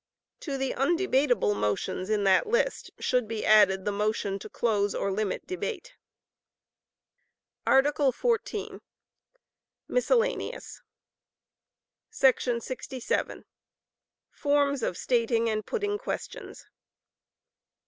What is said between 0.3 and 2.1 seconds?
To the undebatable motions